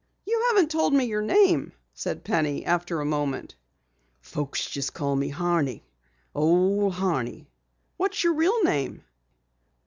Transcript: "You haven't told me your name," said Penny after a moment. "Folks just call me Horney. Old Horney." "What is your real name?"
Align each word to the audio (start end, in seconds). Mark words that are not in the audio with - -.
"You 0.25 0.45
haven't 0.49 0.71
told 0.71 0.95
me 0.95 1.05
your 1.05 1.21
name," 1.21 1.73
said 1.93 2.23
Penny 2.23 2.65
after 2.65 2.99
a 3.01 3.05
moment. 3.05 3.53
"Folks 4.19 4.67
just 4.67 4.95
call 4.95 5.15
me 5.15 5.29
Horney. 5.29 5.85
Old 6.33 6.93
Horney." 6.95 7.51
"What 7.97 8.13
is 8.13 8.23
your 8.23 8.33
real 8.33 8.63
name?" 8.63 9.03